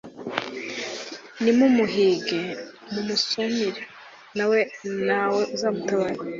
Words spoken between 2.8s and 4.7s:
mumusumire, nta we